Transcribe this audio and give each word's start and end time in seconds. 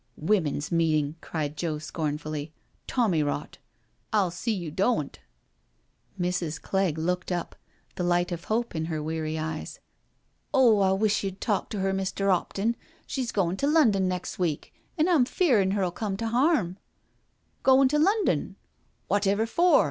"Women's 0.17 0.71
meeting 0.71 1.15
I" 1.17 1.17
cried 1.21 1.55
Joe 1.55 1.77
scornfully. 1.77 2.51
"Tommy 2.87 3.21
rot 3.21 3.59
I 4.11 4.17
y\l 4.17 4.31
see 4.31 4.51
you 4.51 4.71
do^'tt" 4.71 4.77
64 6.17 6.17
NO 6.17 6.31
SURRENDER 6.31 6.57
Mrs. 6.57 6.61
Clegg 6.63 6.97
looked 6.97 7.31
up, 7.31 7.55
the 7.93 8.03
light 8.03 8.31
of 8.31 8.45
hope 8.45 8.73
in 8.75 8.85
her 8.85 9.03
weary 9.03 9.37
eyes." 9.37 9.79
Oh, 10.55 10.79
I 10.79 10.93
wish 10.93 11.23
you*d 11.23 11.37
talk 11.39 11.69
to 11.69 11.81
her, 11.81 11.93
Mr. 11.93 12.33
*Opton, 12.35 12.73
her's 13.15 13.31
goin' 13.31 13.57
to 13.57 13.67
London 13.67 14.07
nex' 14.07 14.39
week, 14.39 14.73
an* 14.97 15.07
I'm' 15.07 15.25
feerin' 15.25 15.73
her*ll 15.73 15.91
come 15.91 16.17
to 16.17 16.29
harm.*' 16.29 16.79
"Goin* 17.61 17.87
to 17.89 17.99
London 17.99 18.55
I 19.07 19.13
Wotever 19.19 19.45
for?" 19.45 19.79